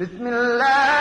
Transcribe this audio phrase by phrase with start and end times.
[0.00, 0.95] بسم الله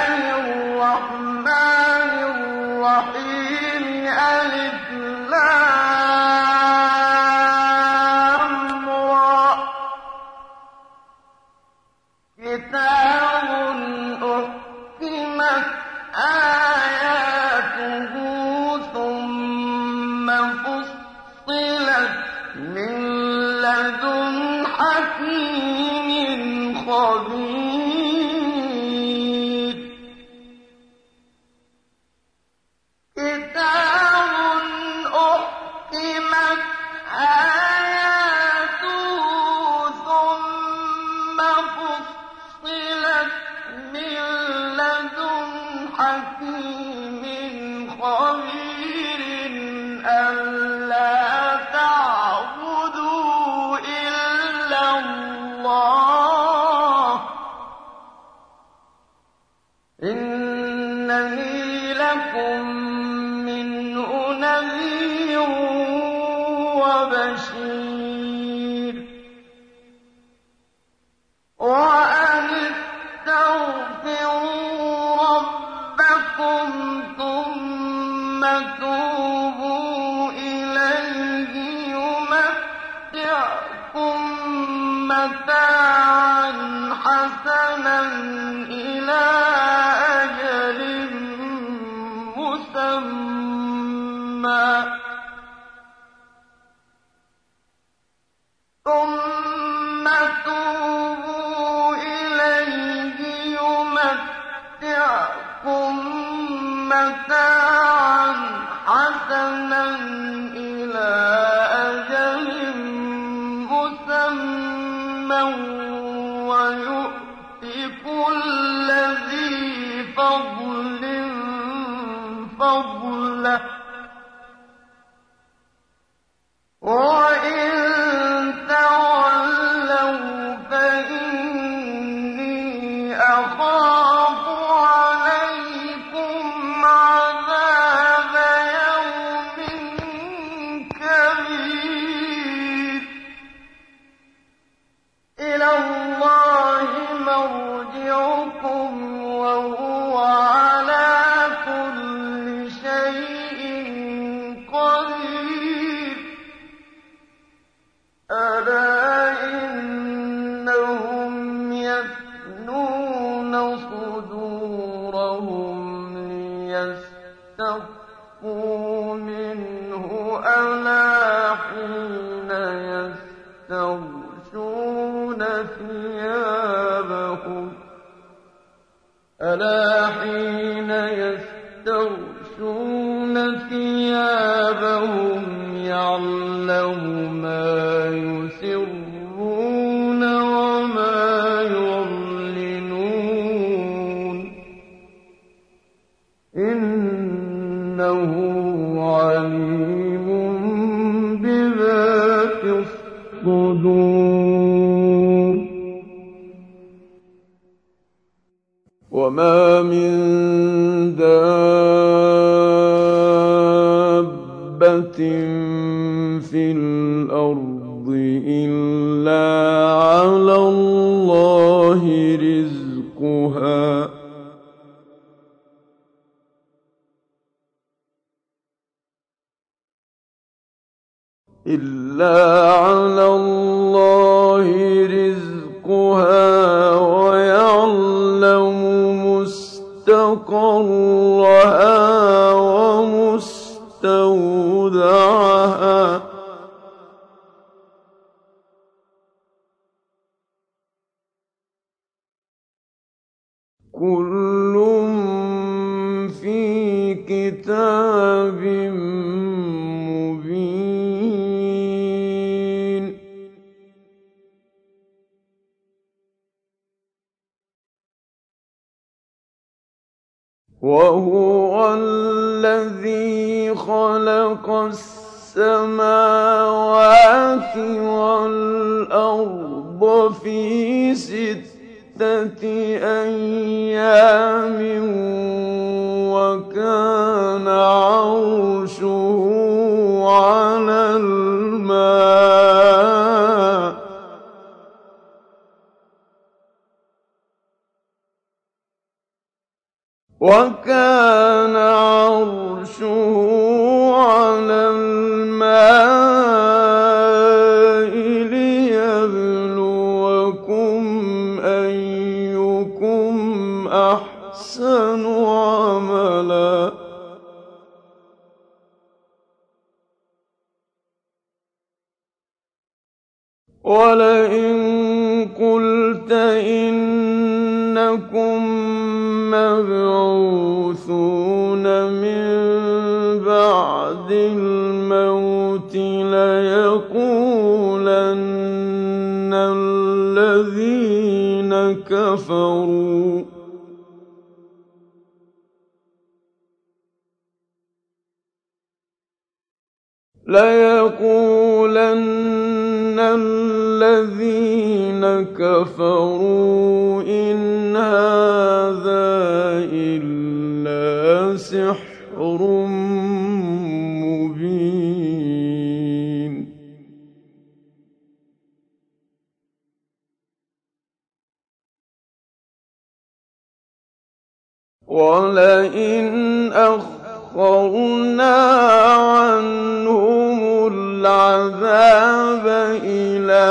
[381.36, 382.68] الْعَذَابَ
[383.04, 383.68] إِلَىٰ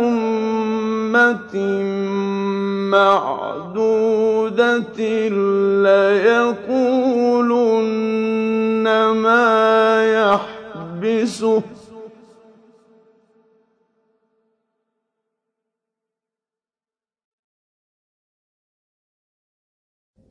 [0.00, 1.56] أُمَّةٍ
[2.96, 4.48] مَّعْدُودَةٍ
[5.84, 6.86] لَّيَقُولُنَّ
[9.14, 9.48] مَا
[10.20, 11.64] يَحْبِسُهُ ۗ.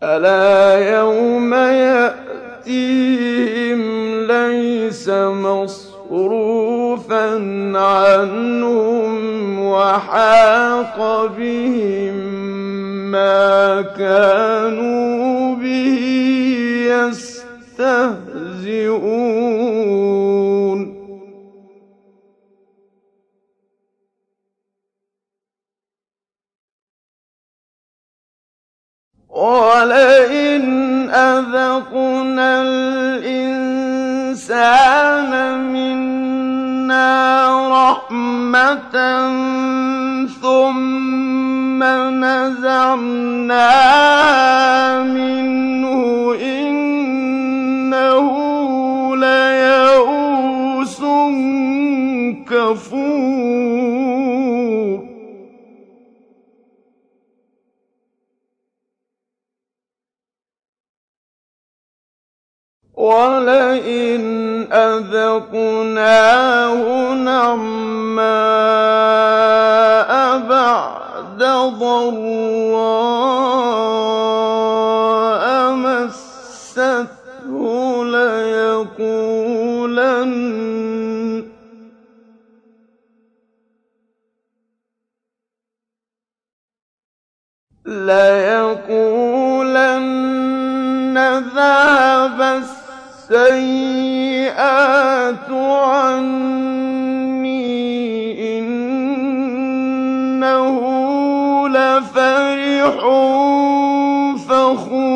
[0.03, 3.01] أَلَا يَوْمَ يَأْتِيهِمْ
[4.31, 5.09] لَيْسَ
[6.11, 7.27] مَصْرُوفًا
[7.77, 12.15] عَنْهُمْ وَحَاقَ بِهِم
[13.11, 15.99] مَّا كَانُوا بِهِ
[16.87, 18.07] يَسْتَهْزِئُونَ.
[29.29, 32.63] وَلَئِنْ أَذَقْنَا
[34.37, 35.33] الْإِنسَانَ
[35.73, 37.09] مِنَّا
[37.73, 38.95] رَحْمَةً
[40.41, 41.83] ثُمَّ
[42.23, 43.33] نَزَعْنَاهَا
[45.03, 48.27] مِنْهُ إِنَّهُ
[49.15, 51.01] لَيَئُوسٌ
[52.49, 53.47] كَفُورٌ.
[62.97, 66.33] وَلَئِنْ أَذَقْنَاهُ
[67.13, 68.27] نَعْمَاءَ
[70.49, 71.43] بَعْدَ
[71.77, 72.25] ضَرَّاءَ
[75.73, 77.53] مَسَّتْهُ
[87.85, 89.17] لَيَقُولَنَّ
[91.55, 92.86] ذَهَبَ
[93.31, 94.71] السَّيِّئَاتُ
[95.51, 96.39] عَنِّي
[98.59, 99.17] إِنَّهُ
[101.69, 102.97] لَفَرِحٌ
[104.47, 105.07] فَخُورٌ.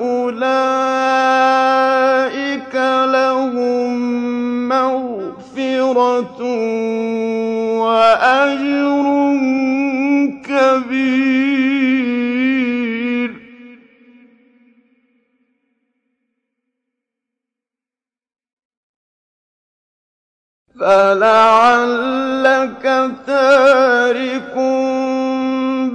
[0.01, 0.45] أُولَٰئِكَ
[3.05, 3.89] لَهُم
[4.69, 6.41] مَّغْفِرَةٌ
[7.81, 9.05] وَأَجْرٌ
[10.45, 11.67] كَبِيرٌ.
[20.79, 22.05] فَلَعَلَّكَ
[23.27, 24.55] تَارِكٌ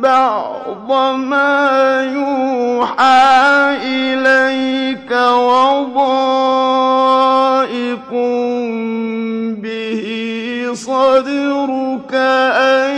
[0.00, 6.10] بَعْضَ مَا يُوحَىٰ إِلَيْكَ وَضَائِقٌ
[9.62, 10.04] بِهِ
[10.74, 12.96] صَدْرُكَ أَن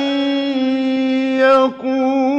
[1.41, 2.35] يَقُولُوا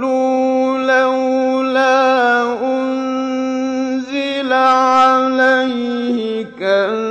[0.00, 0.39] لَوْلَا
[6.62, 7.09] عَلَيْهِ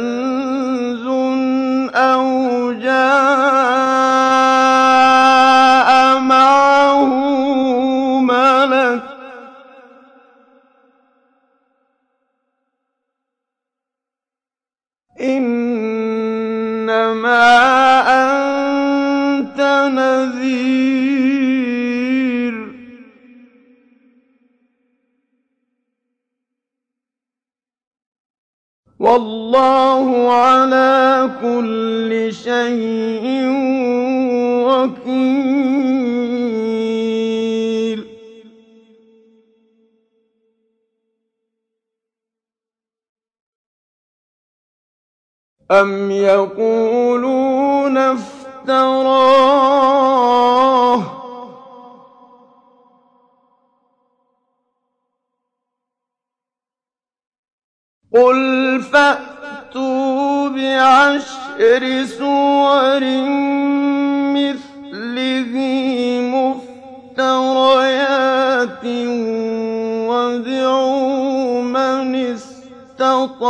[45.71, 49.37] أَمْ يَقُولُونَ افْتَرَاهُ
[50.97, 51.05] ۖ
[58.13, 63.03] قُلْ فَأْتُوا بِعَشْرِ سُوَرٍ
[64.33, 65.53] مِّثْلِهِ
[67.17, 67.95] مُفْتَرَيَاتٍ
[70.09, 73.49] وَادْعُوا مَنِ اسْتَطَعْتُم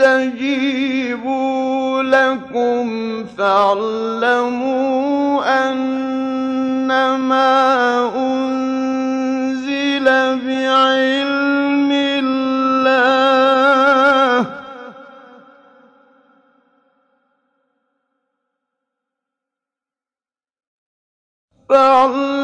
[0.00, 4.92] يَسْتَجِيبُوا لَكُمْ فَاعْلَمُوا
[5.72, 7.48] أَنَّمَا
[8.16, 10.04] أُنزِلَ
[10.44, 13.36] بِعِلْمِ اللَّهِ.
[21.70, 22.36] وَأَن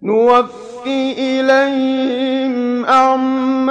[0.05, 0.87] نُوَفِّ
[1.19, 3.65] إِلَيْهِمْ أَعْمَالَهُمْ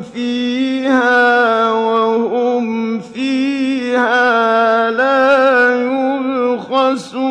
[0.00, 7.24] فِيهَا وَهُمْ فِيهَا لَا يُبْخَسُونَ.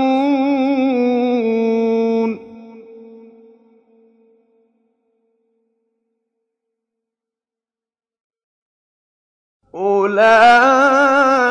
[9.75, 11.42] أُولَٰئِكَ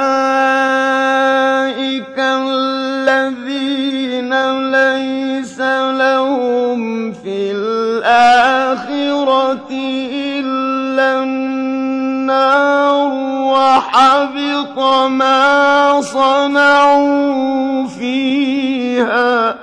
[13.93, 19.57] وَحَبِطَ مَا صَنَعُوا فِيهَا ۚ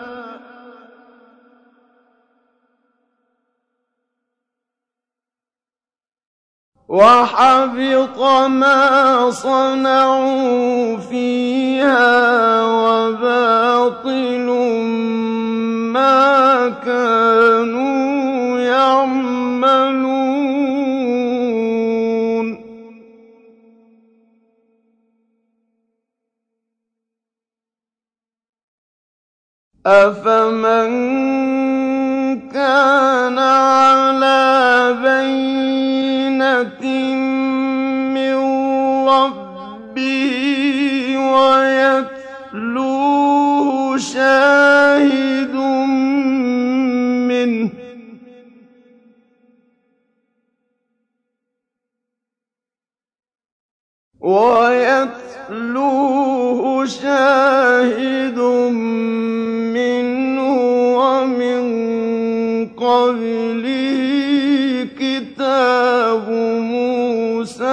[12.69, 14.48] وَبَاطِلٌ
[15.93, 20.00] مَّا كَانُوا يَعْمَلُونَ.
[29.89, 30.89] أَفَمَن
[32.53, 36.84] كَانَ عَلَىٰ بَيِّنَةٍ
[38.13, 38.36] مِّن
[39.10, 40.29] رَّبِّهِ
[41.34, 42.67] وَيَتْلُوهُ
[43.98, 45.55] شَاهِدٌ
[47.29, 47.69] مِّنْهُ
[55.50, 58.38] يتلوه شاهد
[59.74, 60.41] منه
[60.98, 61.63] ومن
[62.77, 64.00] قبله
[65.00, 67.65] كتاب موسى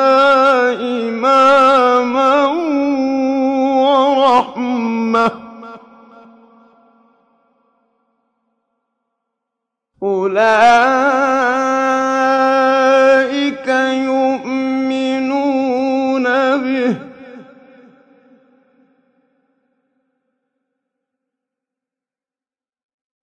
[0.81, 2.47] إماما
[3.85, 5.31] ورحمة
[10.03, 11.46] أولئك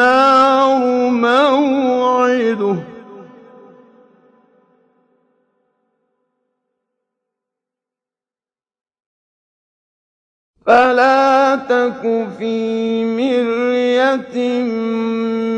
[1.10, 2.84] مَوْعِدُهُ ۚ
[10.66, 12.02] فَلَا تَكُ
[12.38, 14.36] فِي مِرْيَةٍ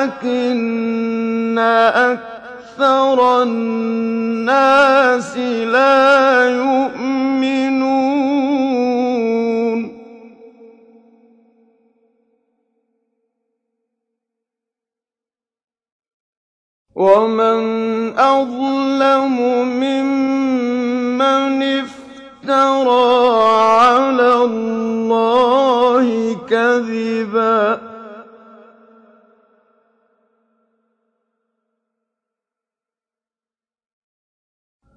[1.95, 7.08] أَكْثَرَ النَّاسِ لَا يُؤْمِنُونَ.
[26.89, 27.79] كَذِبًا ۚ.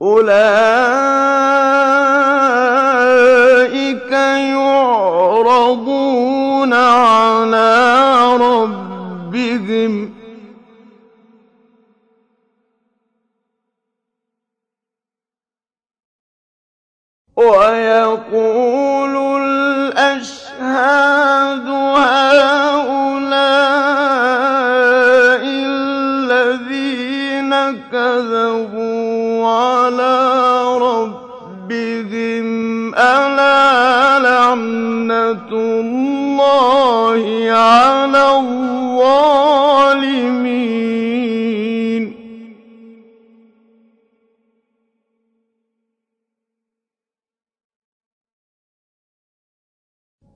[0.03, 0.82] أُولَٰئِكَ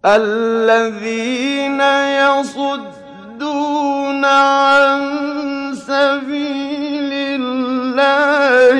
[0.06, 1.80] الَّذِينَ
[2.22, 5.02] يَصُدُّونَ عَن
[5.74, 8.78] سَبِيلِ اللَّهِ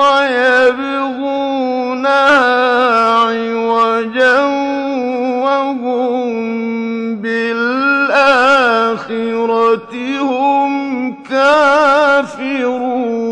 [0.00, 1.20] وَيَبْغُونَهَا
[3.20, 4.40] عِوَجًا
[5.44, 6.24] وَهُم
[7.20, 8.72] بِالْآخِرَةِ
[10.20, 10.72] هُمْ
[11.30, 13.31] كَافِرُونَ.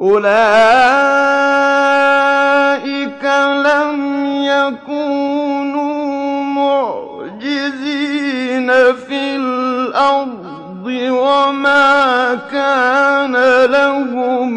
[0.00, 0.34] أُولَٰئِكَ
[3.64, 6.04] لَمْ يَكُونُوا
[7.24, 7.92] مُعْجِزِينَ
[8.94, 13.36] فِي الْأَرْضِ وَمَا كَانَ
[13.70, 14.52] لَهُم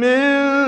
[0.00, 0.59] مِّن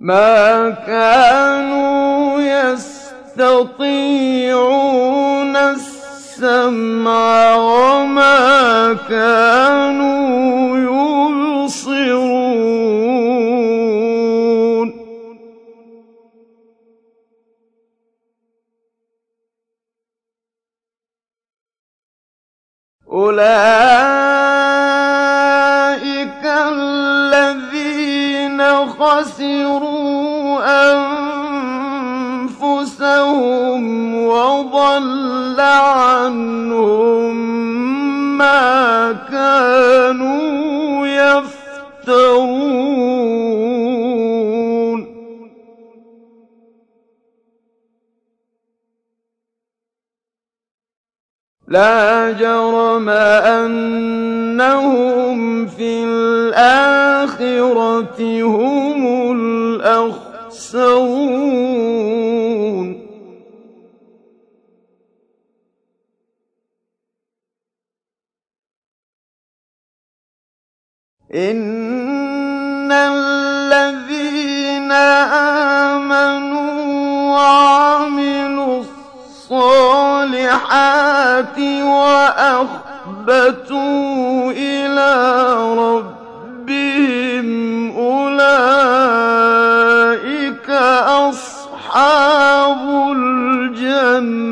[0.00, 3.74] مَا كَانُوا يَسْتَطِيعُونَ
[5.56, 11.43] السَّمْعَ وَمَا كَانُوا يُبْصِرُونَ.
[23.14, 23.44] أُولَٰئِكَ
[26.74, 27.78] الَّذِينَ
[28.86, 30.60] خَسِرُوا
[32.50, 37.34] أَنفُسَهُمْ وَضَلَّ عَنْهُم
[38.38, 43.03] مَّا كَانُوا يَفْتَرُونَ.
[51.74, 53.08] لَا جَرَمَ
[53.58, 60.94] أَنَّهُمْ فِي الْآخِرَةِ هُمُ الْأَخْسَرُونَ.
[71.34, 74.92] إِنَّ الَّذِينَ
[75.92, 76.72] آمَنُوا
[77.34, 80.13] وَعَمِلُوا الصَّالِحَاتِ
[80.54, 81.58] الصالحات
[82.54, 83.32] وأخبتوا
[84.52, 85.12] إلى
[85.78, 87.48] ربهم
[87.96, 89.10] أولئك
[91.30, 92.80] أصحاب
[93.16, 94.44] الجنة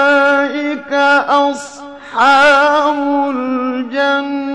[0.00, 0.92] أولئك
[1.28, 2.96] أصحاب
[3.30, 4.49] الجنة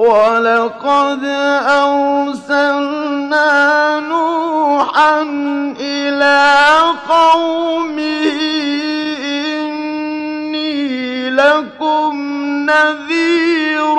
[0.00, 1.24] وَلَقَدْ
[1.84, 3.52] أَرْسَلْنَا
[4.00, 5.22] نُوحًا
[5.80, 8.38] إِلَىٰ قَوْمِهِ
[9.60, 10.80] إِنِّي
[11.30, 12.16] لَكُمْ
[12.70, 13.96] نَذِيرٌ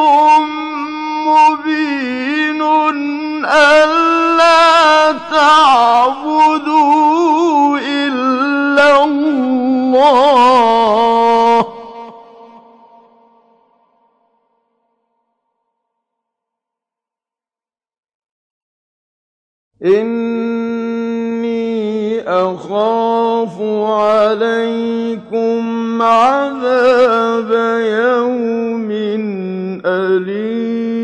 [1.30, 2.62] مُّبِينٌ
[3.46, 6.80] أَلَّا تَعْبُدُوا
[7.78, 10.61] إِلَّا اللَّهَ ۖ.
[19.86, 21.52] إِنِّي
[22.22, 25.62] أَخَافُ عَلَيْكُمْ
[26.02, 28.92] عَذَابَ يَوْمٍ
[29.86, 31.02] أَلِيمٍ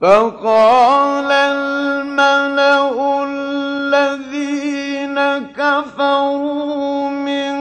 [0.00, 5.16] فَقَالَ الْمَلَأُ الَّذِينَ
[5.56, 7.52] كَفَرُوا مِن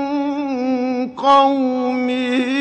[1.15, 2.60] قَوْمِهِ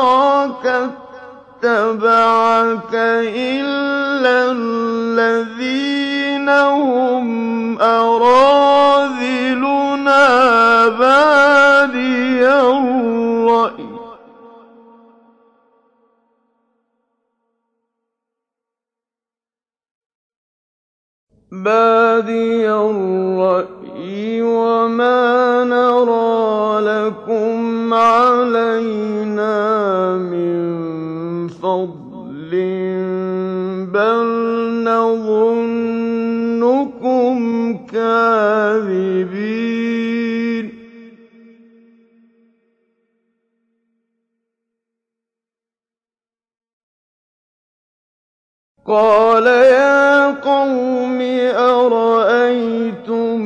[1.63, 2.93] اتَّبَعَكَ
[3.37, 9.27] إِلَّا الَّذِينَ هُمْ أَرَاذِلُنَا
[10.89, 13.85] بَادِيَ الرَّأْيِ
[24.41, 29.53] ۚ وَمَا نَرَىٰ لَكُمْ عَلَيْنَا
[30.17, 30.60] مِن
[31.61, 32.51] فَضْلٍ
[33.93, 34.27] بَلْ
[34.83, 35.77] نَظُنُّكُمْ
[37.85, 39.21] كَاذِبِينَ
[48.85, 51.21] قَالَ يَا قَوْمِ
[51.75, 53.39] أَرَأَيْتُمْ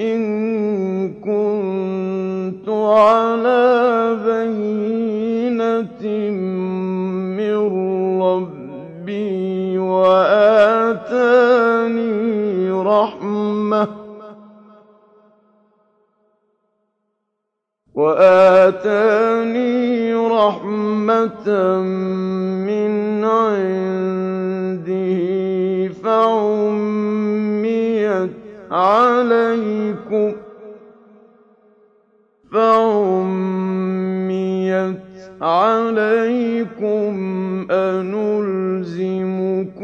[0.00, 0.20] إِن
[1.20, 6.55] كُنتُ عَلَىٰ بَيِّنَةٍ مِّن
[8.22, 11.16] رَّبِّي وَآتَانِي
[20.14, 21.48] رَحْمَةً
[22.68, 25.20] مِّنْ عِندِهِ
[26.04, 27.26] فَعُمِّيَتْ
[28.70, 30.32] عَلَيْكُمْ
[37.70, 39.75] أَنُلْزِمُكُمُوهَا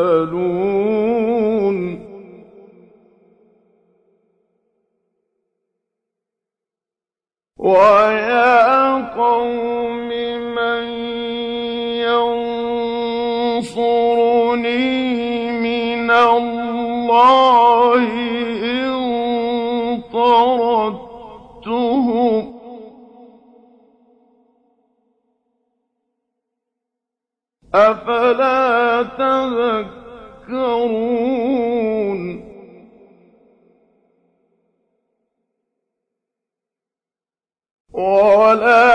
[7.57, 9.82] ويا قوم
[27.75, 30.03] أفلا تذكرون؟
[37.93, 38.92] ولا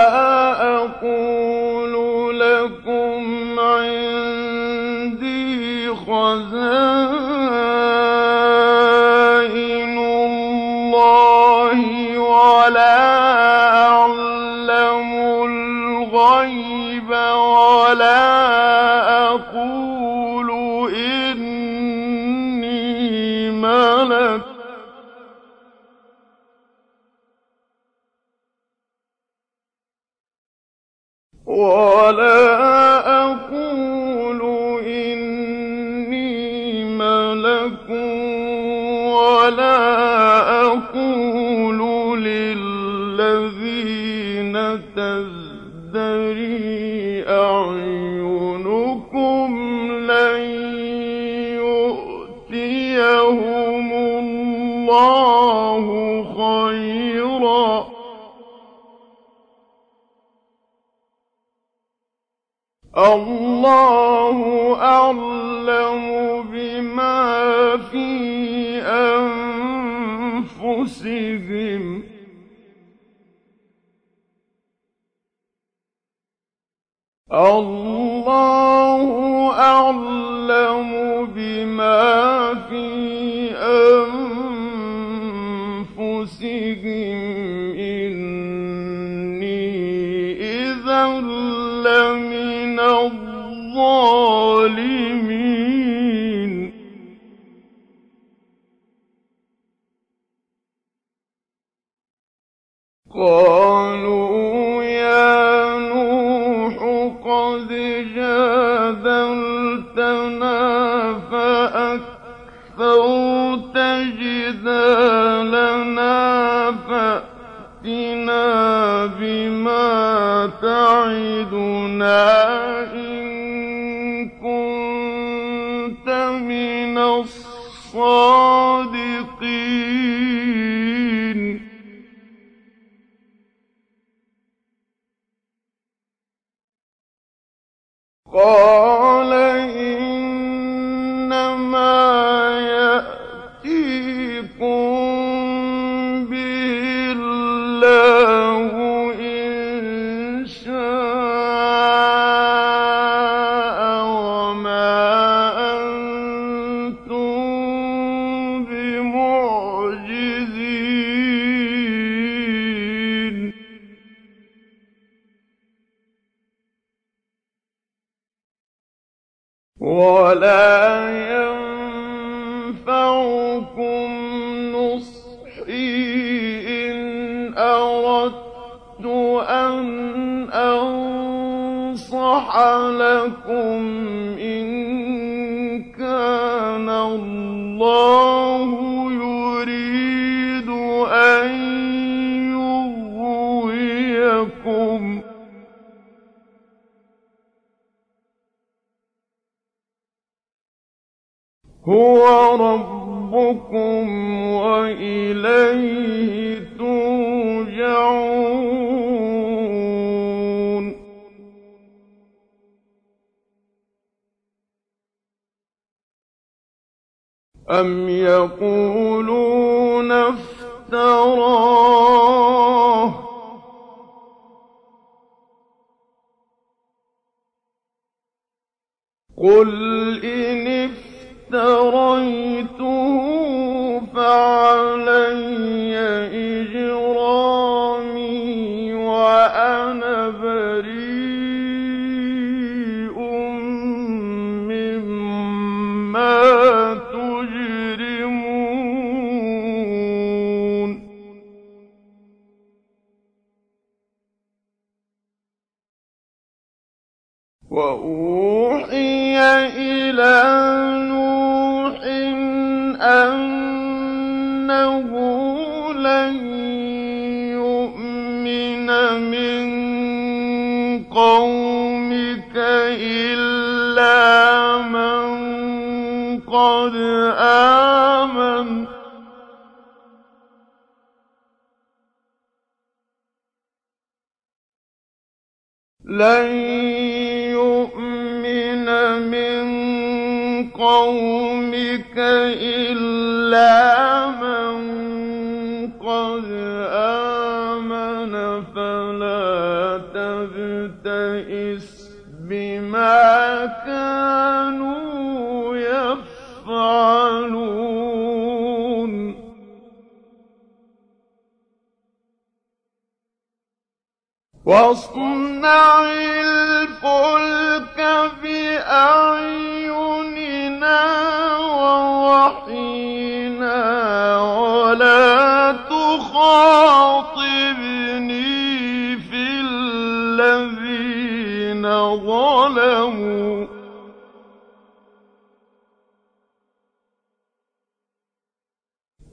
[120.61, 122.48] تَعِدُنَا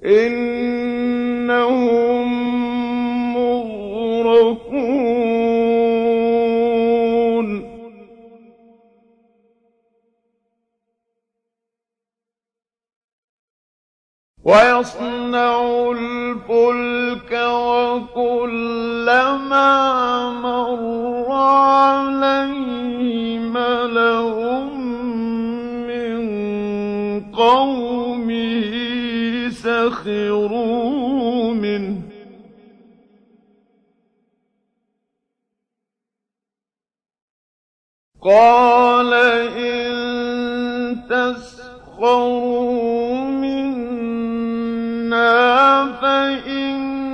[0.06, 0.86] إنهم
[14.46, 17.32] ويصنع الفلك
[18.12, 18.70] وكلما
[20.30, 22.75] مر عليه
[29.86, 32.02] سخروا منه
[38.22, 39.14] قال
[39.54, 39.86] إن
[41.10, 42.44] تسخروا
[43.30, 44.26] منا
[46.00, 47.04] فإنا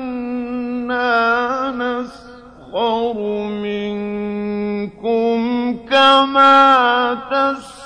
[1.70, 3.16] نسخر
[3.62, 5.40] منكم
[5.90, 7.82] كما تسخرون.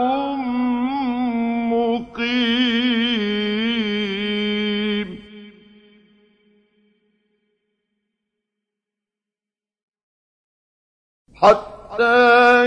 [1.73, 3.10] مقيم.
[11.43, 12.21] حتى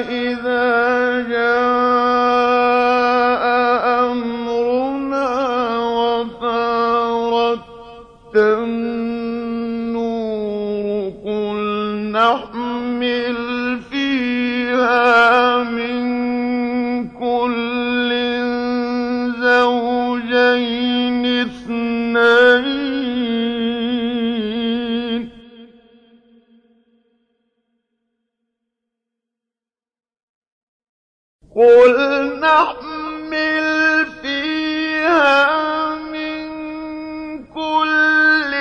[0.10, 0.64] إذا
[1.30, 3.44] جاء
[4.12, 5.30] أمرنا
[5.80, 7.60] وفارت
[9.84, 11.58] النور قل
[12.12, 13.38] نحمل
[13.92, 15.93] فيها من
[31.64, 36.44] قل نحمل فيها من
[37.46, 38.54] كل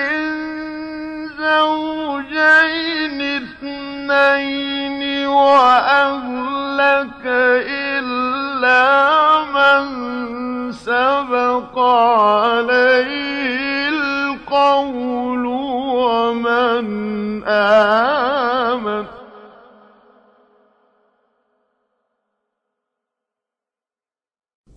[1.39, 7.27] زوجين اثنين وأهلك
[7.67, 8.85] إلا
[9.45, 9.83] من
[10.73, 16.87] سبق عليه القول ومن
[17.47, 19.05] آمن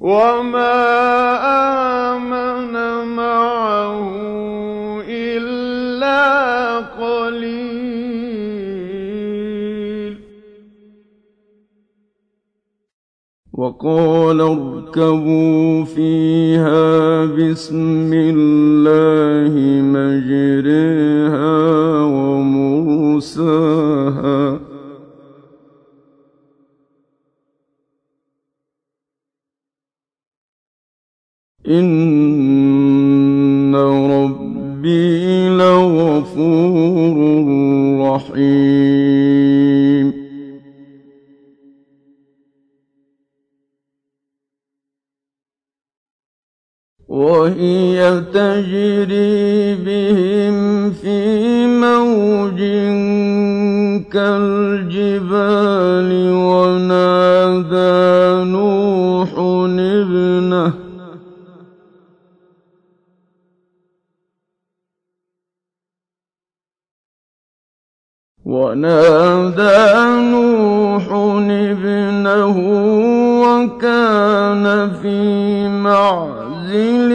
[0.05, 0.77] وما
[2.13, 2.73] آمن
[3.15, 3.97] معه
[5.09, 6.21] إلا
[6.77, 7.65] قليل.
[13.53, 19.53] وقال اركبوا فيها بسم الله
[19.95, 21.49] مجريها
[23.25, 23.65] ومرساها
[31.67, 37.15] إن ربي لغفور
[38.01, 39.05] رحيم
[47.09, 52.59] وهي تجري بهم في موج
[54.11, 58.24] كالجبال ونادى
[68.75, 69.79] ونادى
[70.31, 71.07] نوح
[71.49, 72.57] ابنه
[73.41, 74.65] وكان
[75.01, 75.19] في
[75.67, 77.11] معزل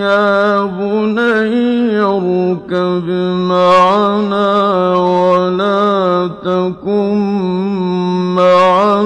[0.00, 3.08] يا بني اركب
[3.48, 4.50] معنا
[4.96, 7.18] ولا تكن
[8.36, 9.00] مع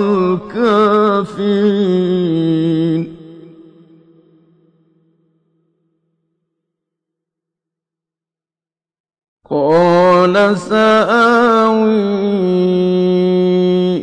[0.54, 1.97] الكافرين.
[10.48, 11.92] قال سآوي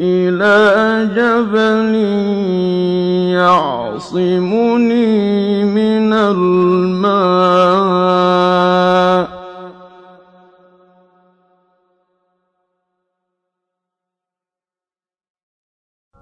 [0.01, 1.95] إلى جبل
[3.33, 4.85] يعصمني
[5.65, 7.25] من الماء.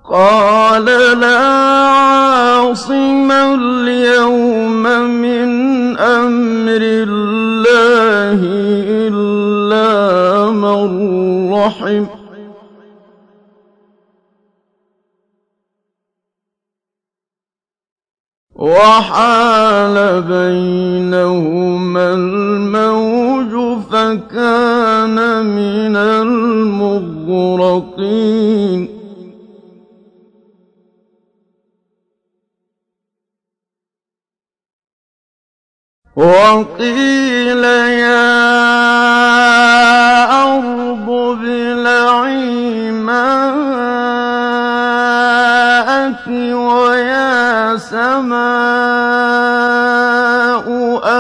[0.04, 0.86] قال
[1.20, 1.40] لا
[1.88, 4.53] عاصم اليوم
[11.66, 12.06] رحم
[18.56, 27.34] وحال بينهما الموج فكان من المغرقين.
[36.16, 39.03] وقيل يا
[48.32, 48.84] ويا
[49.44, 50.68] سماء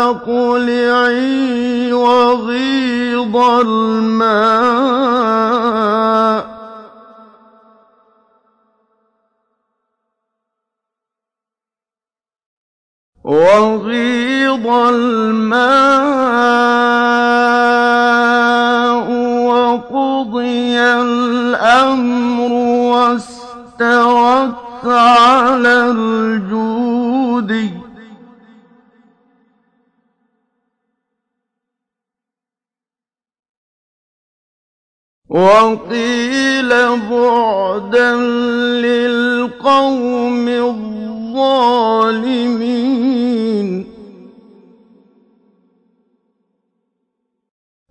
[0.09, 4.83] أقلعي وغيض الماء
[13.23, 15.73] وغيض الماء
[19.47, 22.51] وقضي الأمر
[22.91, 24.53] واستوت
[24.85, 26.92] على الجود
[35.29, 36.69] وقيل
[37.09, 38.15] بعدا
[38.85, 41.73] للقوم الظالمين.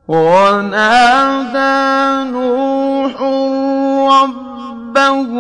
[0.09, 1.73] ونادى
[2.31, 3.17] نوح
[4.13, 5.33] ربه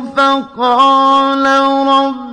[0.00, 1.44] فقال
[1.86, 2.23] رب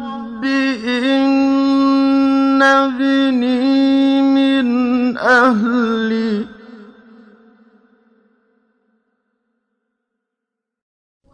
[5.51, 6.47] أهلي.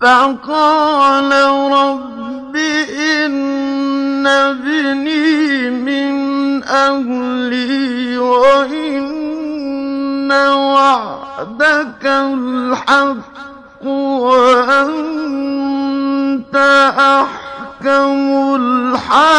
[0.02, 1.32] فقال
[1.72, 2.56] رب
[3.26, 9.12] إن ابني من أهلي وإن
[10.32, 15.18] وعدك الحق وأنت
[17.00, 19.38] أحكم الحاكمين.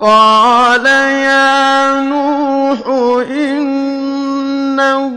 [0.00, 2.86] قال يا نوح
[3.30, 5.16] إنه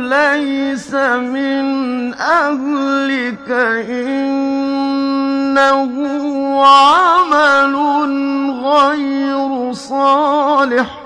[0.00, 3.50] ليس من أهلك
[3.90, 5.92] إنه
[6.66, 7.76] عمل
[8.64, 11.02] غير صالح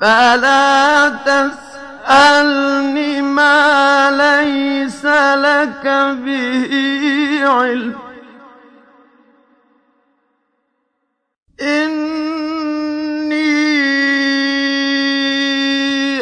[0.00, 5.86] فلا تسألني ما ليس لك
[6.24, 6.70] به
[7.44, 8.09] علم
[11.62, 13.40] إني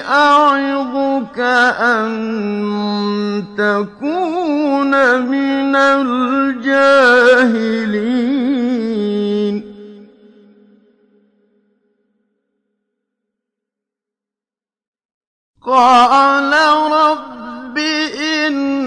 [0.02, 1.38] أعظك
[1.80, 2.08] أن
[3.58, 6.88] تكون من الجاهلين.
[15.66, 16.52] قال
[16.92, 17.78] رب
[18.18, 18.78] إني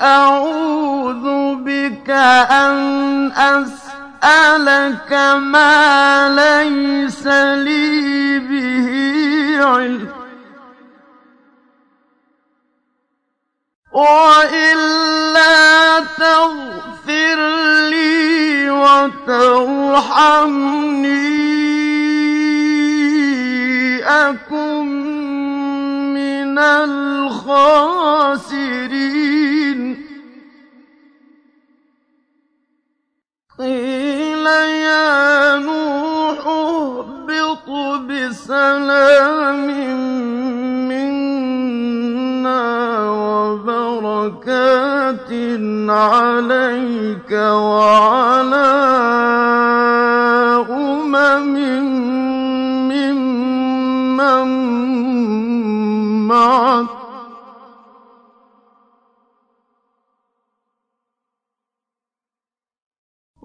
[0.00, 1.35] أعوذ
[1.76, 2.10] بك
[2.50, 8.88] أن أسألك ما ليس لي به
[9.66, 10.08] علم.
[13.92, 14.56] وإلا
[16.00, 17.38] تغفر
[17.90, 19.66] لي وترحمني.
[24.04, 24.86] أكن
[26.14, 27.76] من الخاسرين.
[33.58, 37.68] قيل يا نوح اهبط
[38.08, 39.66] بسلام
[40.88, 42.60] منا
[43.10, 44.50] وبركات
[45.88, 48.72] عليك وعلى
[50.70, 51.54] أمم
[52.92, 54.48] ممن
[56.28, 57.05] معك.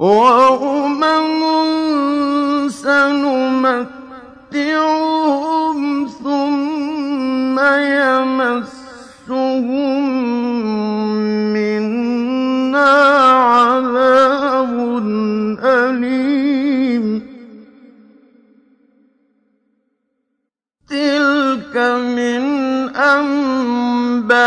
[0.02, 1.42] وأمم
[2.70, 4.18] سنمتعهم
[6.24, 7.60] ثم
[8.00, 9.68] يمسهم
[11.54, 12.94] منا
[13.54, 14.74] عذاب
[15.64, 17.06] أليم
[20.90, 21.78] تلك
[22.18, 22.42] من
[22.96, 24.42] أنباء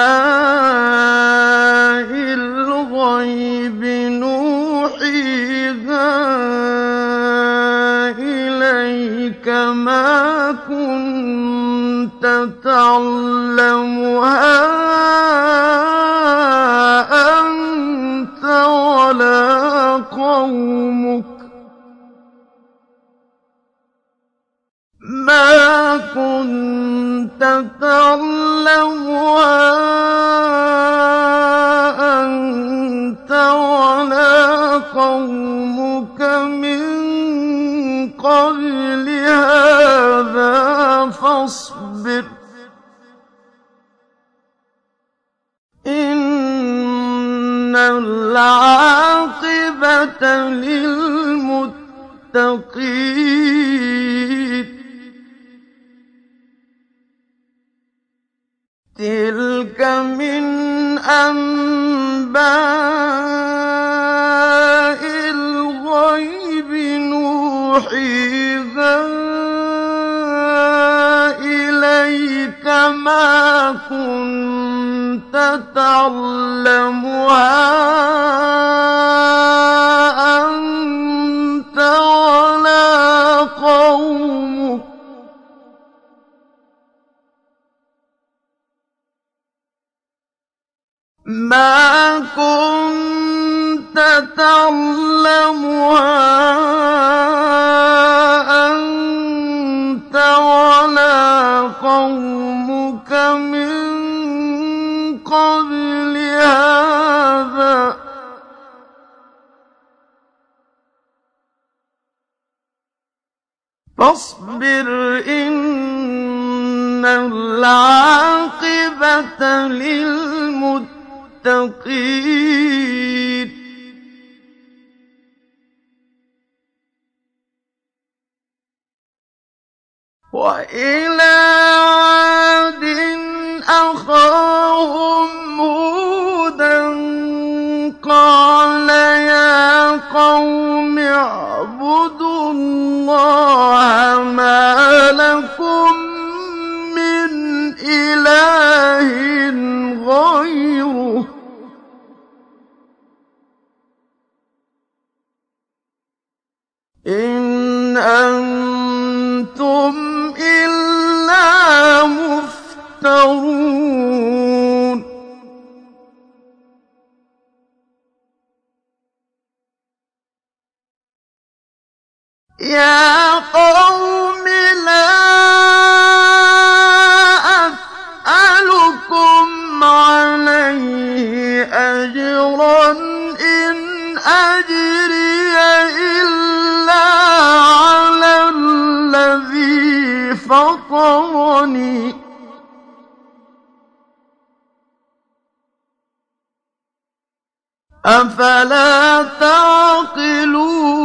[198.07, 201.05] أفلا تعقلون؟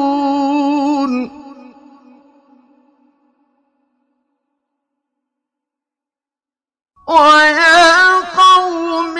[7.07, 9.17] ويا قوم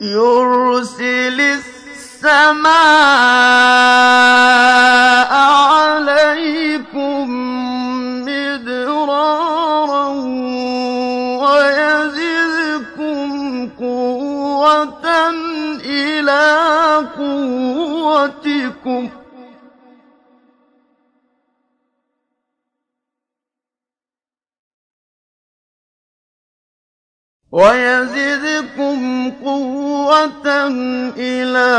[0.00, 2.70] يرسل السماء
[5.72, 7.30] عليكم
[8.24, 10.08] مدرارا
[11.44, 13.28] ويزدكم
[13.78, 15.06] قوة
[15.84, 16.46] إلى
[17.18, 19.08] قوتكم
[27.52, 30.46] ويزدكم قوة
[31.16, 31.72] إلى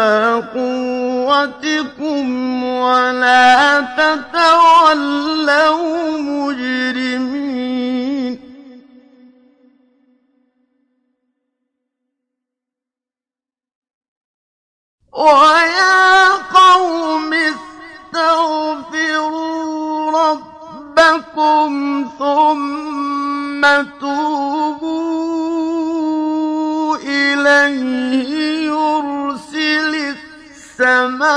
[0.55, 2.25] قوتكم
[2.63, 4.97] ولا تتولوا
[6.19, 7.51] مجرمين.
[15.13, 17.33] ويا قوم
[18.13, 19.31] استغفروا
[20.11, 21.71] ربكم
[22.19, 23.61] ثم
[23.99, 25.60] توبوا.
[27.03, 28.31] إليه
[28.67, 29.93] يرسل
[30.51, 31.31] السماء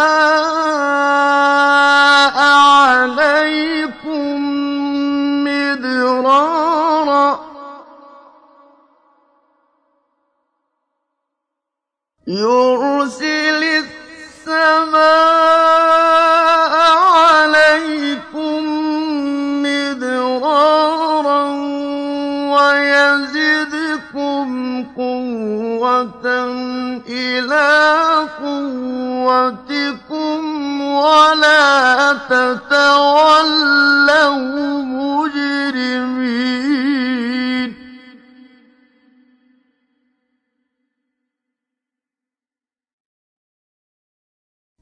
[2.74, 4.36] عليكم
[5.44, 6.74] مدرارا.
[12.26, 13.62] يرسل
[14.44, 15.04] السماء
[27.08, 27.68] إلى
[29.24, 30.40] قوتكم
[30.80, 33.54] ولا تتولوا
[34.82, 36.14] مجرمين.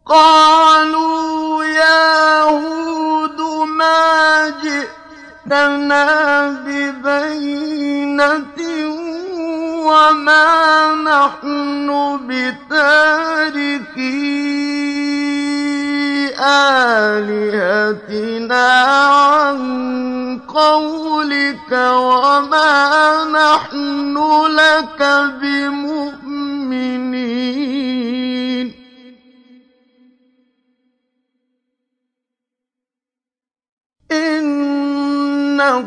[0.07, 6.07] قالوا يا هود ما جئتنا
[6.66, 7.43] ببينة
[9.83, 11.89] وما نحن
[12.26, 13.83] بتاركي
[17.24, 18.68] آلهتنا
[19.07, 19.59] عن
[20.49, 24.16] قولك وما نحن
[24.47, 25.01] لك
[25.43, 26.83] بمؤمنين
[34.12, 34.62] إن
[35.62, 35.78] إلا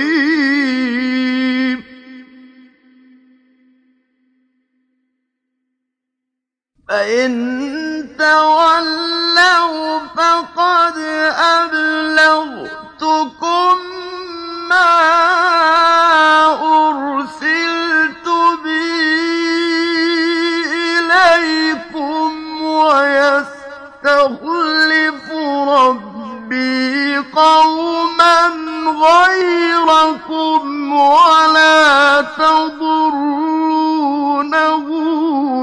[6.88, 7.32] فإن
[8.18, 10.98] تولوا فقد
[11.58, 12.64] أبلغتكم
[14.68, 14.94] ما
[16.62, 18.26] أرسلت
[18.64, 18.94] به
[20.98, 22.30] إليكم
[24.04, 25.32] ويستخلف
[25.68, 28.48] ربي قوما
[28.84, 33.28] غير خيركم ولا تضرونه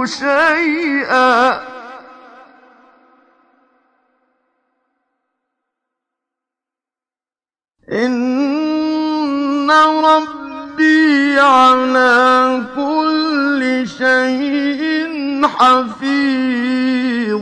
[0.06, 1.62] شيئا.
[7.92, 17.42] إن ربي على كل شيء حفيظ.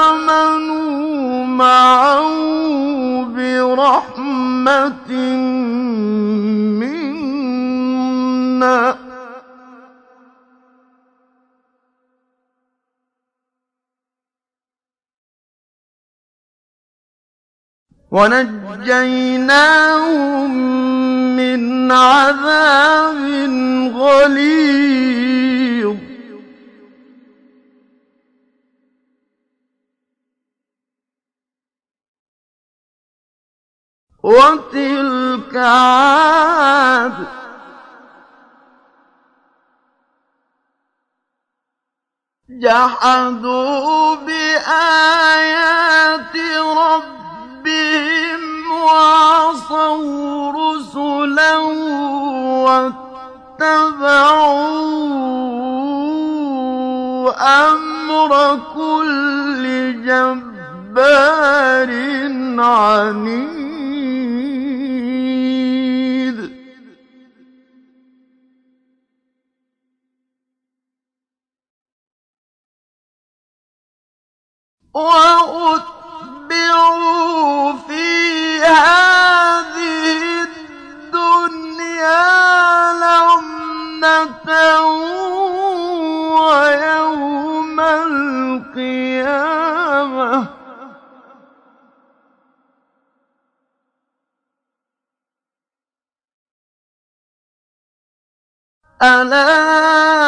[18.11, 19.71] ونجيناهم
[21.35, 23.17] من عذاب
[23.95, 25.97] غليظ.
[34.23, 37.27] وتلك عاد.
[42.49, 44.61] جحدوا بآيات
[46.61, 47.20] ربهم
[48.85, 51.57] وعصوا رسلا
[53.61, 54.21] واتبعوا
[57.69, 59.63] أمر كل
[60.05, 61.91] جبار
[62.59, 63.61] عنيد
[77.87, 80.43] في هذه
[80.93, 82.23] الدنيا
[82.93, 84.49] لعنة
[86.35, 87.79] ويوم
[88.69, 89.31] القيامة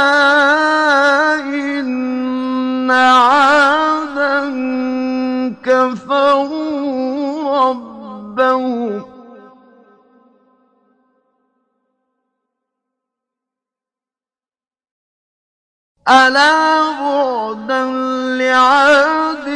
[0.04, 4.40] ألا إن عادا
[5.64, 7.34] كفروا
[7.70, 9.04] ربهم.
[16.10, 17.86] ألا بعدا
[18.38, 19.48] لعاد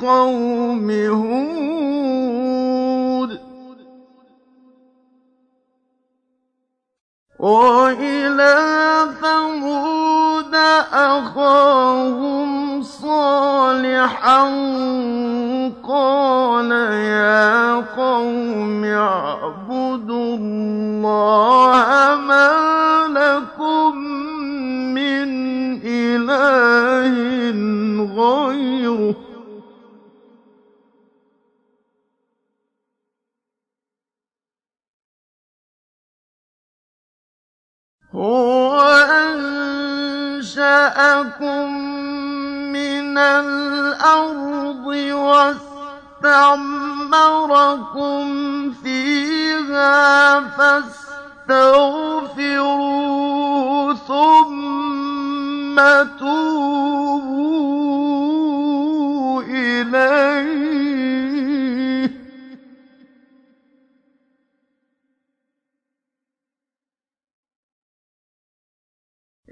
[0.00, 2.19] قوم هود؟
[7.40, 8.56] وإلى
[9.20, 10.54] ثمود
[10.92, 14.42] أخاهم صالحا
[15.88, 21.86] قال يا قوم اعبدوا الله
[22.28, 22.50] ما
[23.08, 23.96] لكم
[24.94, 25.28] من
[25.84, 27.14] إله
[28.16, 29.29] غيره
[38.14, 38.80] هو
[40.40, 41.74] أنشأكم
[42.72, 44.86] من الأرض
[46.26, 46.60] واستعمركم
[48.82, 51.90] فيها فاستغفروه
[53.94, 55.76] ثم
[56.18, 57.40] توبوا
[59.42, 60.69] إليه.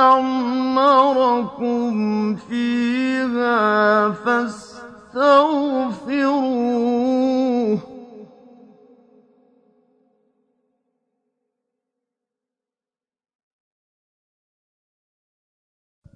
[2.36, 4.10] فيها
[5.12, 5.92] فاستغفروه.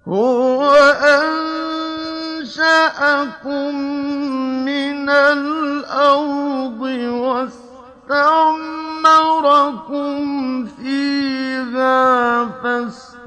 [0.07, 0.63] هو
[2.33, 2.55] أنشأكم
[4.65, 6.81] من الأرض
[8.01, 8.25] واستعمركم
[10.65, 13.26] فيها فاستغفروه.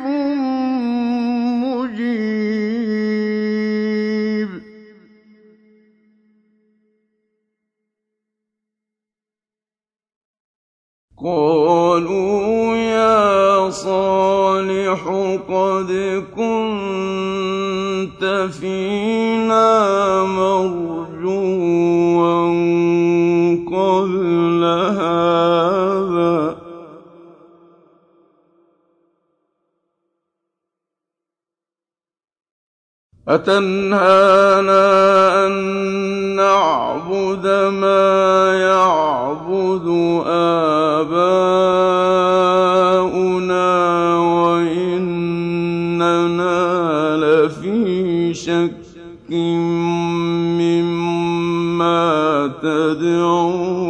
[11.23, 15.01] قالوا يا صالح
[15.49, 15.91] قد
[16.35, 18.23] كنت
[18.59, 20.81] فينا مرجوا
[23.69, 24.63] قبل
[24.97, 26.57] هذا.
[33.27, 34.81] أتنهانا
[35.45, 36.10] أن
[36.41, 37.45] نعبد
[37.81, 39.87] ما يعبد
[42.51, 43.69] آباؤنا
[44.41, 45.37] وإننا
[47.17, 48.71] لفي شك
[50.61, 52.01] مما
[52.61, 53.80] تدعونا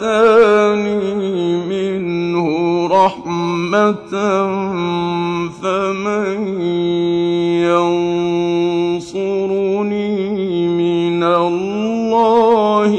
[0.00, 0.96] وآتاني
[1.70, 2.46] منه
[2.86, 4.12] رحمة
[5.62, 6.38] فمن
[9.00, 10.08] ينصرني
[10.68, 12.92] من الله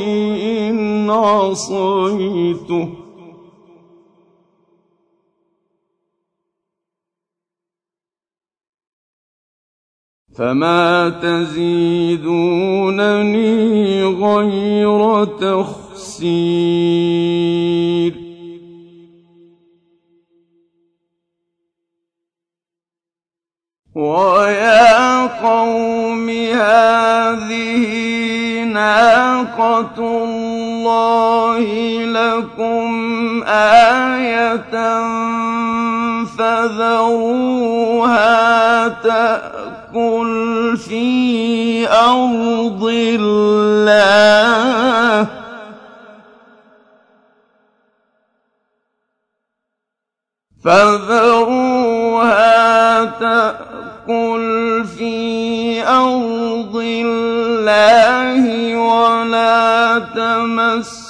[0.69, 3.00] إن عصيته
[10.41, 12.03] فما تزيدونني
[14.03, 16.31] غير تخسير
[23.95, 27.83] ويا قوم هذه
[28.63, 31.65] ناقة الله
[32.05, 34.71] لكم آية
[36.37, 37.81] فذروها
[40.77, 43.81] في أرض الله.
[50.63, 52.51] فذروها
[53.05, 61.00] تأكل في أرض الله ولا تمسوها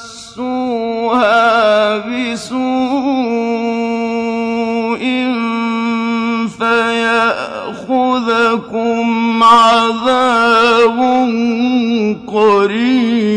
[8.51, 10.99] فيأخذكم عذاب
[12.27, 13.31] قريب.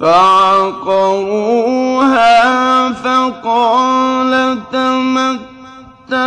[0.00, 0.92] فعقروها
[2.92, 4.58] فقال
[6.08, 6.26] تمتعوا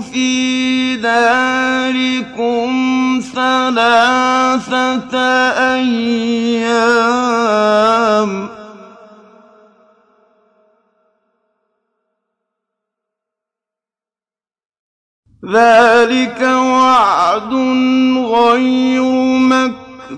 [0.00, 2.70] في داركم
[3.34, 5.18] ثلاثة
[5.74, 6.96] أيام.
[15.46, 17.52] ذلك وعد
[18.34, 19.02] غير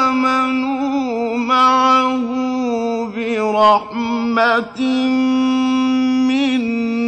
[0.09, 2.27] آمنوا معه
[3.15, 4.81] برحمة
[6.27, 7.01] منا.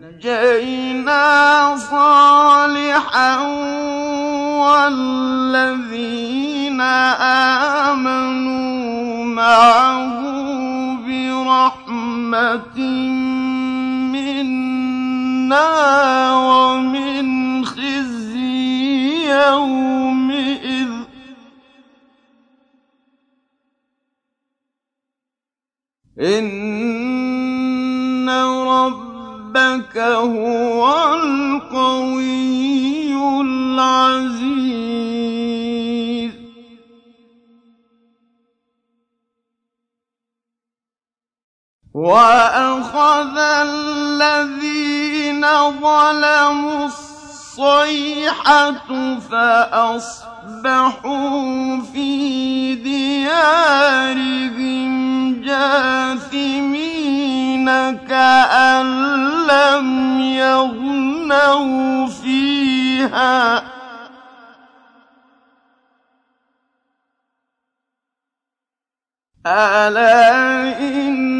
[0.00, 3.38] نجينا صالحا
[4.62, 6.80] والذين
[7.90, 10.20] آمنوا معه
[11.06, 12.78] برحمة
[14.12, 15.70] منا
[16.36, 20.90] ومن خزي يومئذ.
[26.20, 34.60] إن ربك هو القوي العزيز.
[41.94, 45.42] وأخذ الذين
[45.82, 48.78] ظلموا الصيحة
[49.30, 50.70] فأصبحوا
[51.92, 54.10] في ديارهم
[55.42, 56.86] جاثمين
[57.96, 58.86] كأن
[59.46, 63.62] لم يغنوا فيها.
[69.46, 71.39] ألا إن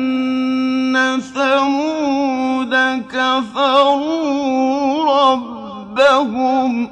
[0.97, 2.75] إن ثمود
[3.13, 6.91] كفروا ربهم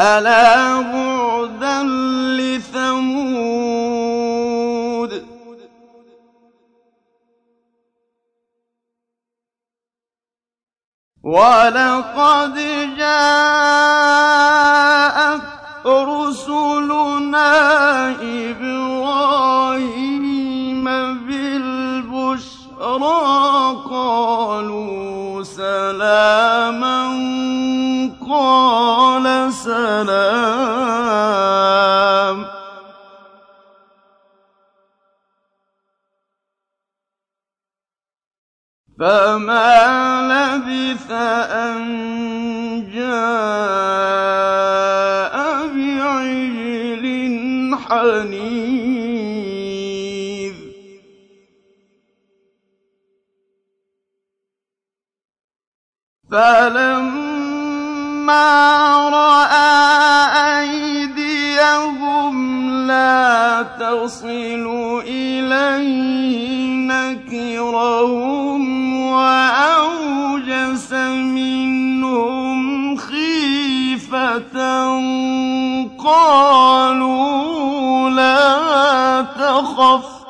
[0.00, 1.82] ألا بعدا
[2.38, 3.32] لثمود
[11.22, 12.54] ولقد
[12.96, 14.12] جاءت
[15.86, 17.50] رسلنا
[18.50, 19.64] إبراهيم
[21.26, 22.62] بالبشرى
[23.90, 26.98] قالوا سلاما
[28.30, 30.82] قال سلام.
[38.98, 39.74] فما
[40.30, 41.78] لبث أن
[42.94, 44.51] جاء
[47.92, 49.52] حنيذ
[56.30, 57.68] فلما
[59.08, 59.72] رأى
[60.60, 62.36] أيديهم
[62.86, 64.66] لا تصل
[65.06, 68.62] إليه نكرهم
[69.12, 70.92] وأوجس
[71.32, 72.62] منهم
[72.96, 74.56] خيفة
[76.04, 77.30] قالوا
[78.10, 80.22] لا تخف.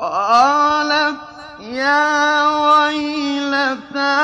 [0.00, 1.16] قالت
[1.60, 4.18] يا ويلتى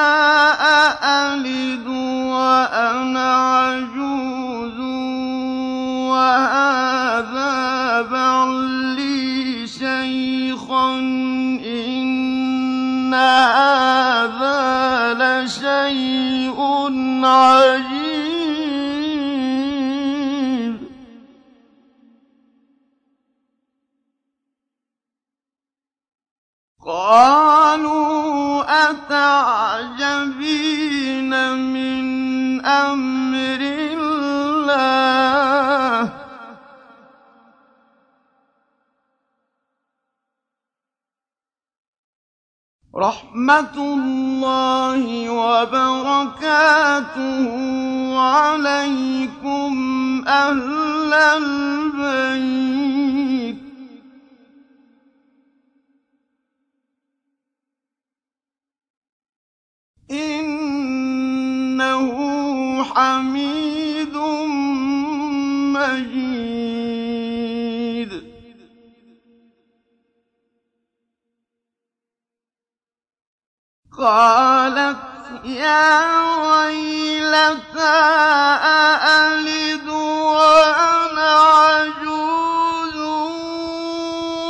[2.34, 4.78] وأنا عجوز
[6.10, 7.54] وهذا
[11.64, 16.58] إن هذا لشيء
[17.24, 18.03] عجيب
[43.04, 46.56] رحمة الله وبركاته
[48.18, 49.74] عليكم
[50.28, 52.44] أهل البيت.
[60.10, 61.24] إنه
[62.84, 64.16] حميد
[65.76, 66.33] مجيد.
[73.98, 74.96] قالت
[75.44, 77.80] يا ويلتى
[78.64, 82.96] أألد وأنا عجوز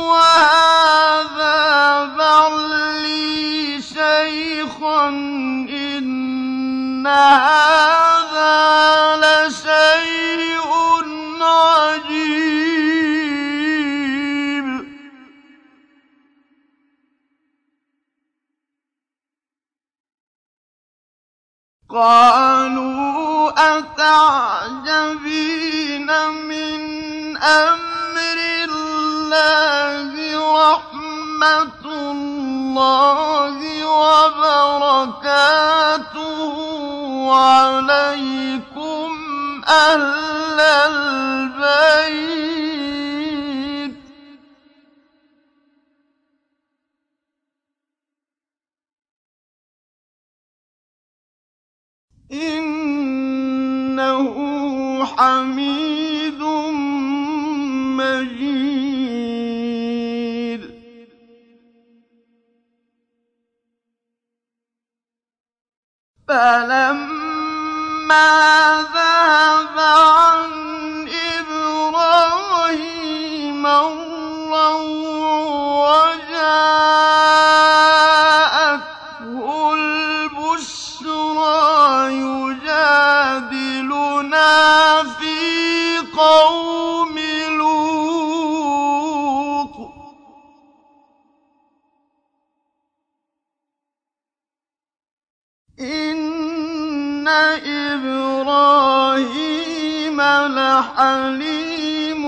[0.07, 1.55] وهذا
[2.17, 5.07] بعلي شيخا
[5.69, 9.04] إن هذا
[21.95, 25.29] قالوا أتعجبين
[26.49, 28.37] من أمر
[28.69, 30.11] الله
[30.71, 35.35] رحمة الله وبركاته
[37.33, 39.09] عليكم
[39.67, 42.64] أهل البيت
[52.35, 53.99] إن
[55.05, 56.41] حميد
[57.99, 58.75] مجيد.
[66.27, 67.25] فلما
[68.93, 70.51] ذهب عن
[71.39, 72.55] إبراهيم
[73.65, 75.15] الروع
[76.05, 76.75] وجاءته
[80.55, 82.15] البشرى
[82.55, 83.83] يجادلنا
[85.03, 85.37] في
[86.17, 87.19] قوم
[87.59, 88.95] لوط
[95.79, 97.27] إن
[98.07, 99.01] إبراهيم
[100.57, 102.25] لحليم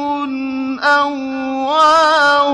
[0.83, 2.47] أواه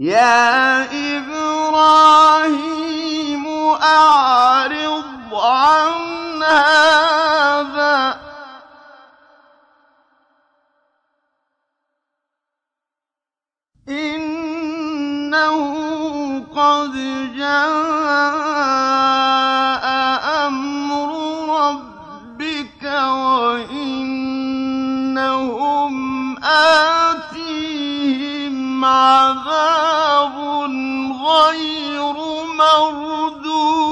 [0.00, 0.84] يا
[1.18, 2.38] إبراهيم
[3.82, 6.97] أعرض عن هذا
[32.90, 33.88] مردود.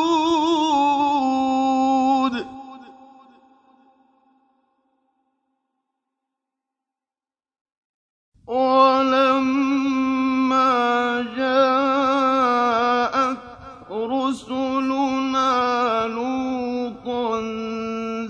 [9.57, 13.39] ولما جاءت
[13.91, 15.53] رسلنا
[16.07, 17.41] لوطا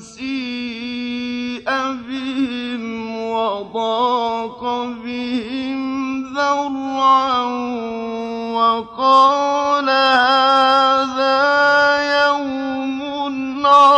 [0.01, 1.69] سيء
[2.09, 2.85] بهم
[3.31, 4.63] وضاق
[5.05, 5.81] بهم
[6.35, 7.43] ذرعا
[8.57, 9.66] وقال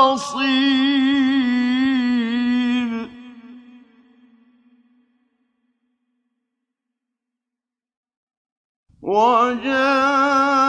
[0.09, 1.28] عصيب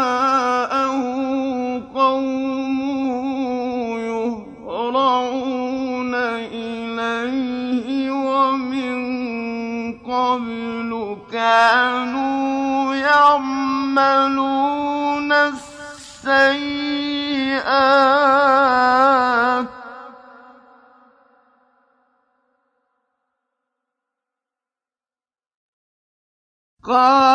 [0.10, 1.00] وجاءه
[4.80, 6.14] يهرعون
[6.54, 9.00] إليه ومن
[10.00, 14.12] قبل كانوا يعملون
[15.32, 16.89] السيئات
[26.84, 27.29] قال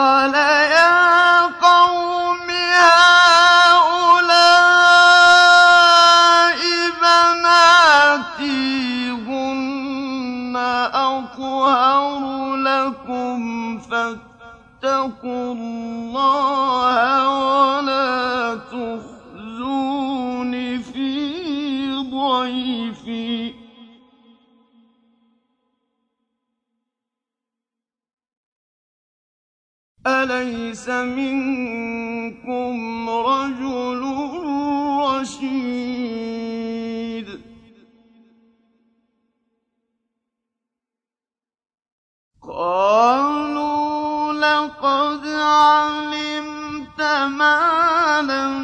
[30.84, 32.76] أليس منكم
[33.10, 34.02] رجل
[35.00, 36.04] رشيد.
[42.42, 47.00] قالوا لقد علمت
[47.38, 48.63] ما لنا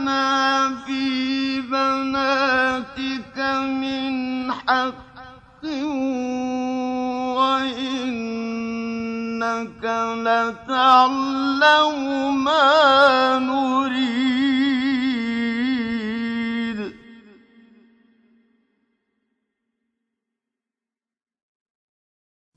[10.81, 14.01] لتعلم ما نريد.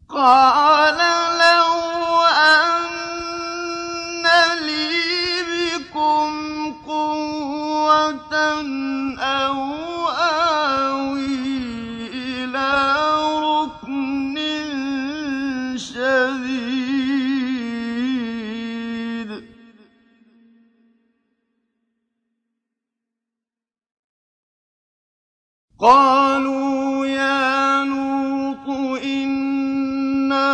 [0.10, 0.63] قال
[25.84, 28.68] قالوا يا لوط
[29.04, 30.48] إنا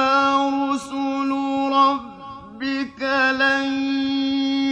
[0.50, 1.32] رسل
[1.74, 3.02] ربك
[3.38, 3.70] لن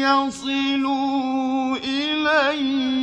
[0.02, 2.98] يصلوا إليك.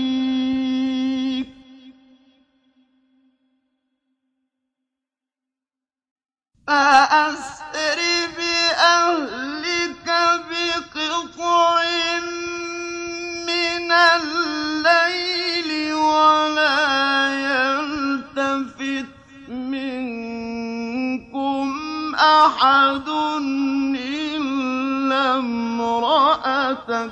[6.67, 8.01] فأسر
[8.37, 10.09] بأهلك
[10.51, 11.83] بقطع
[13.47, 13.93] من
[22.25, 23.09] أحد
[23.97, 27.11] إلا امرأتك.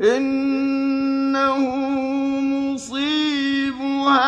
[0.00, 1.58] إنه
[2.72, 4.22] مصيبها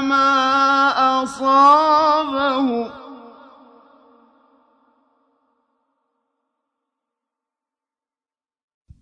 [0.00, 2.90] ما أصابه.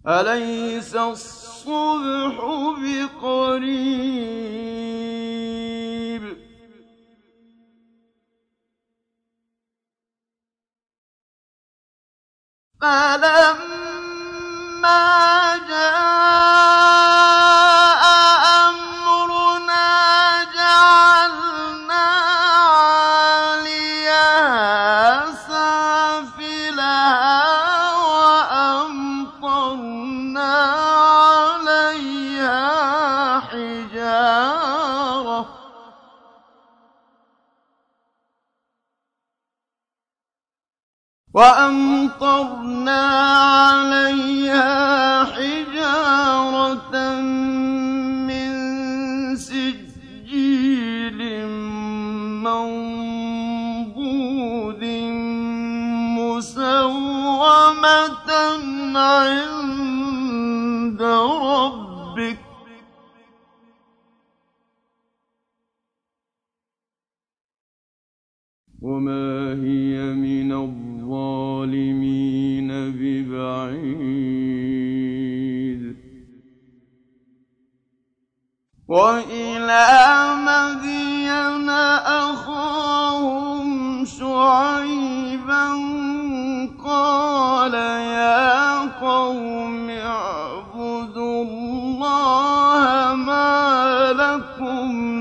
[0.06, 2.36] أَلَيْسَ الصُّبْحُ
[2.80, 4.08] بِقَرِيبٍ؟
[12.80, 13.98] فَلَمَّا
[15.68, 17.07] جَاءَ
[42.20, 43.02] وَأَمْطَرْنَا
[43.62, 47.20] عَلَيْهَا حِجَارَةً
[48.26, 48.50] مِّن
[49.36, 51.20] سِجِّيلٍ
[52.42, 53.94] مَّنضُودٍ
[56.18, 58.30] مُّسَوَّمَةً
[58.98, 62.38] عِندَ رَبِّكَ ۖ.
[68.82, 70.87] وَمَا هِيَ مِنَ الظَّالِمِينَ
[78.88, 79.92] وَإِلَىٰ
[80.48, 81.68] مَدْيَنَ
[82.24, 83.68] أَخَاهُمْ
[84.04, 95.17] شُعَيْبًا ۗ قَالَ يَا قَوْمِ اعْبُدُوا اللَّهَ مَا لَكُم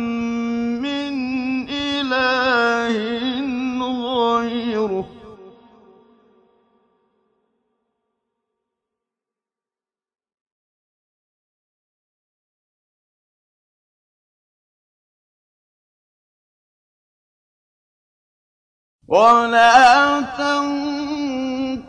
[19.08, 21.88] وَلَا تَنقُصُوا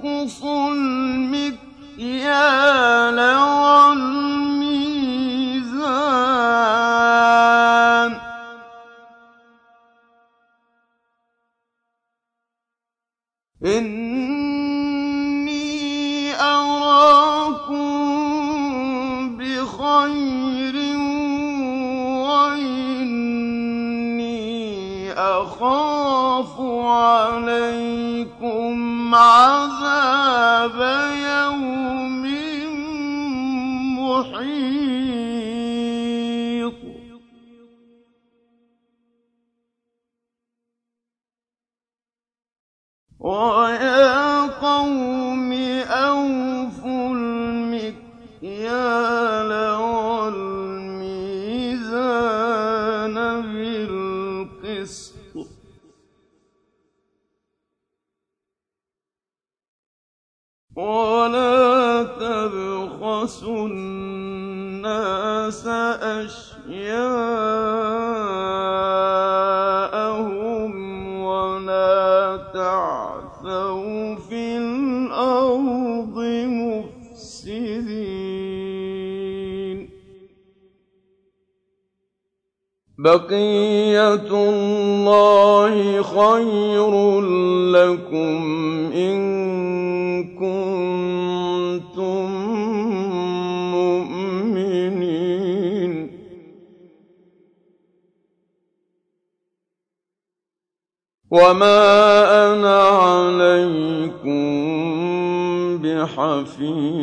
[106.59, 106.98] في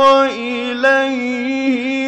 [0.03, 2.00] وَإِلَيْهِ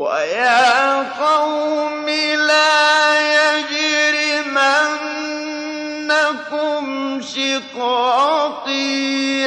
[0.00, 2.08] وَيَا قَوْمِ
[2.48, 4.80] لَا يَجْرِمَنَّكُمْ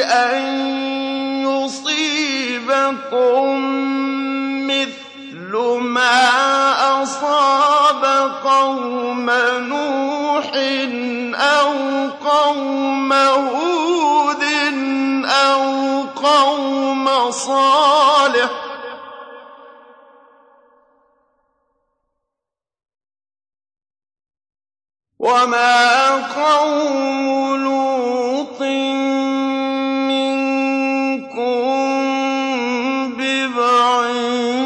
[0.06, 0.38] أَن
[1.42, 3.42] يُصِيبَكُم
[4.70, 5.52] مِّثْلُ
[5.82, 6.22] مَا
[7.02, 8.02] أَصَابَ
[8.44, 9.26] قَوْمَ
[9.58, 10.50] نُوحٍ
[11.34, 11.72] أَوْ
[12.30, 13.10] قَوْمَ
[15.26, 15.62] أَوْ
[16.14, 18.52] قَوْمَ صَالِحٍ ۚ
[25.24, 28.60] وَمَا قَوْمُ لُوطٍ
[30.12, 31.64] مِّنكُم
[33.16, 34.64] بِبَعِيدٍ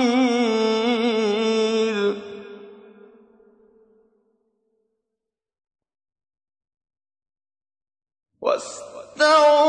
[8.40, 9.68] وَاسْتَغْفِرُوا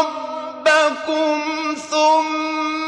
[0.00, 1.36] رَبَّكُمْ
[1.90, 2.79] ثُمَّ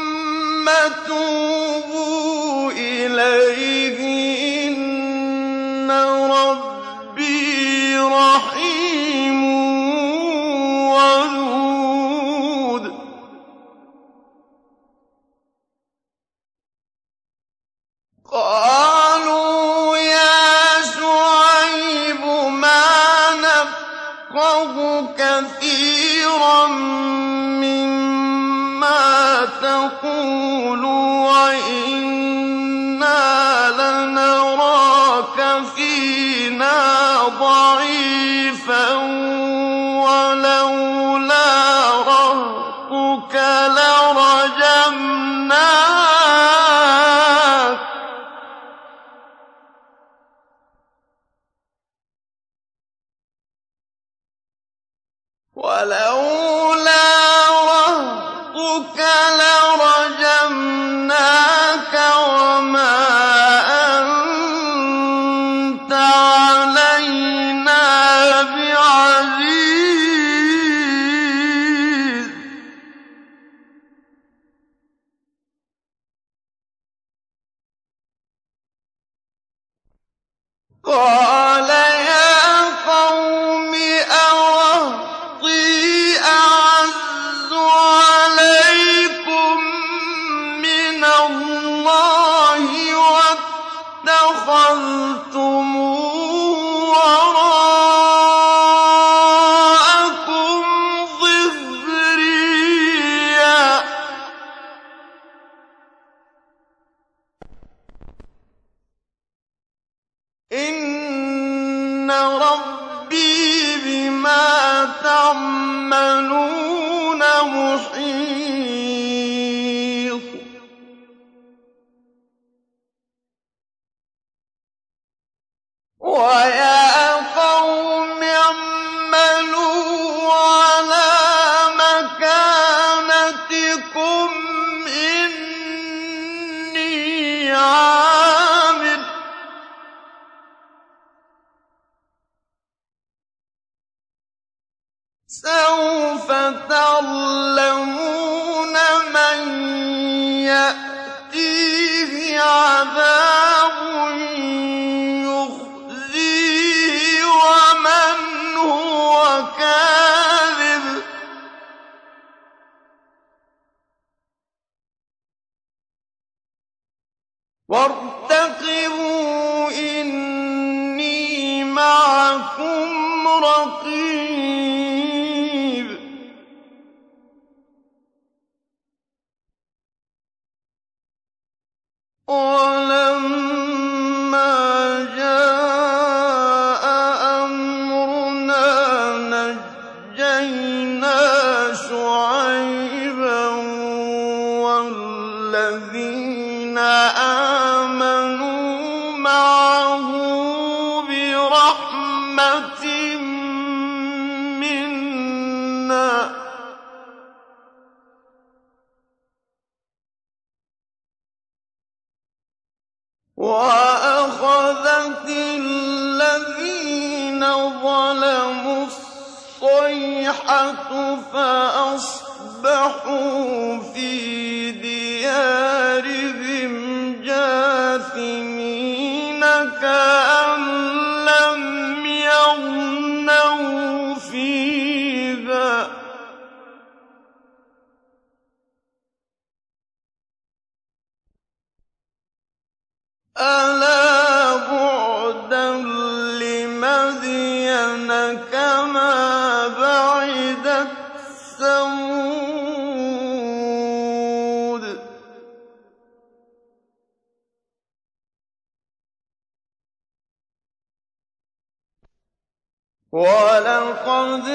[263.13, 264.47] وَلَقَدْ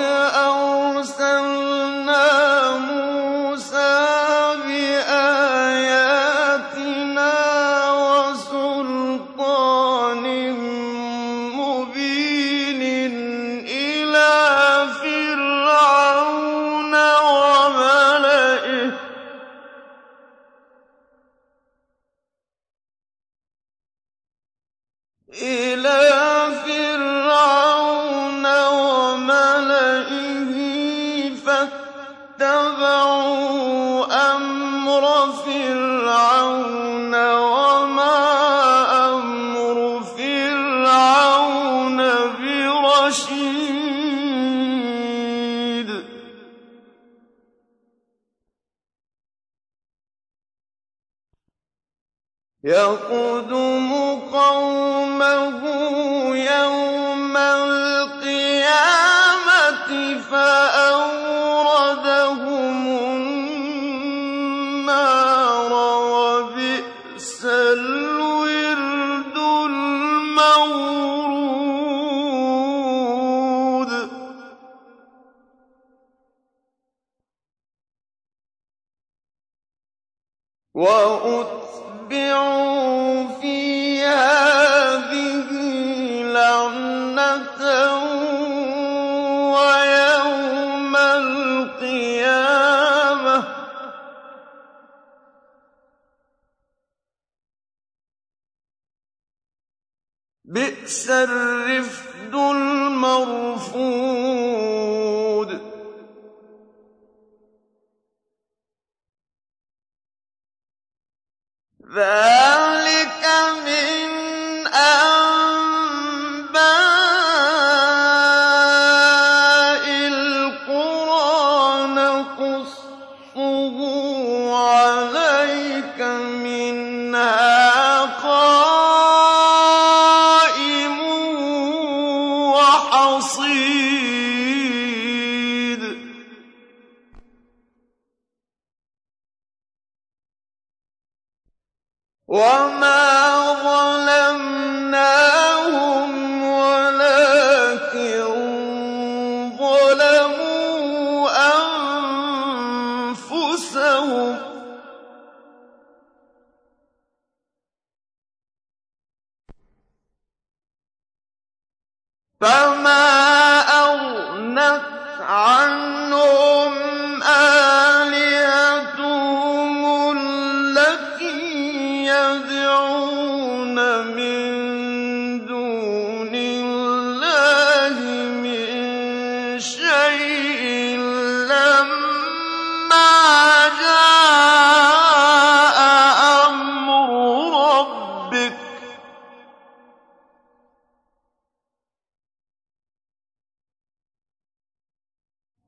[0.51, 2.28] أَرْسَلْنَا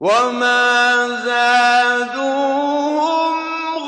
[0.01, 2.55] وَمَا زَادُوهُمْ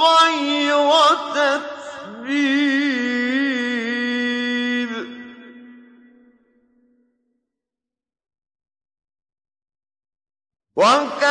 [0.04, 0.90] غَيْرَ
[1.34, 2.82] تَتْبِيبٍ
[10.76, 11.21] وَكَذَٰلِكَ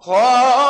[0.00, 0.69] خَالِدِينَ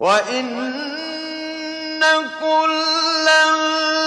[0.00, 2.00] وَإِنَّ
[2.40, 3.97] كُلًّا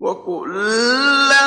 [0.01, 1.40] وَكُلًّا